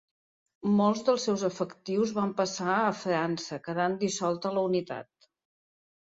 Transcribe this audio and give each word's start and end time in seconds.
Molts 0.77 1.01
dels 1.09 1.25
seus 1.27 1.41
efectius 1.49 2.13
van 2.15 2.31
passar 2.39 2.69
a 2.85 2.95
França, 3.01 3.59
quedant 3.67 3.97
dissolta 4.05 4.53
la 4.57 4.63
unitat. 4.71 5.29